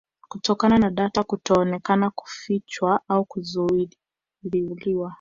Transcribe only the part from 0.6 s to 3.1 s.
na data kutoonekana kufichwa